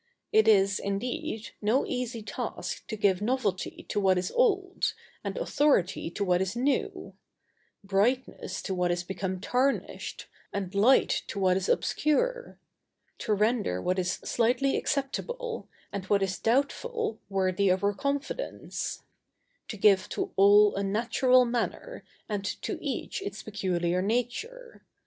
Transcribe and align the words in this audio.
It 0.31 0.47
is, 0.47 0.79
indeed, 0.79 1.49
no 1.61 1.85
easy 1.85 2.23
task 2.23 2.87
to 2.87 2.95
give 2.95 3.21
novelty 3.21 3.85
to 3.89 3.99
what 3.99 4.17
is 4.17 4.31
old, 4.31 4.95
and 5.23 5.37
authority 5.37 6.09
to 6.09 6.23
what 6.25 6.41
is 6.41 6.55
new; 6.55 7.13
brightness 7.83 8.63
to 8.63 8.73
what 8.73 8.89
is 8.89 9.03
become 9.03 9.39
tarnished, 9.39 10.25
and 10.51 10.73
light 10.73 11.21
to 11.27 11.37
what 11.39 11.55
is 11.55 11.69
obscure; 11.69 12.57
to 13.19 13.33
render 13.35 13.79
what 13.79 13.99
is 13.99 14.13
slighted 14.13 14.73
acceptable, 14.73 15.67
and 15.93 16.05
what 16.05 16.23
is 16.23 16.39
doubtful 16.39 17.19
worthy 17.29 17.69
of 17.69 17.83
our 17.83 17.93
confidence; 17.93 19.03
to 19.67 19.77
give 19.77 20.09
to 20.09 20.31
all 20.35 20.73
a 20.75 20.81
natural 20.81 21.45
manner, 21.45 22.03
and 22.27 22.43
to 22.63 22.79
each 22.83 23.21
its 23.21 23.43
peculiar 23.43 24.01
nature. 24.01 24.81